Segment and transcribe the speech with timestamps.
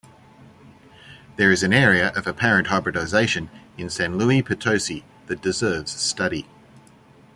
[1.35, 6.47] There is an area of apparent hybridization in San Luis Potosi that deserves study.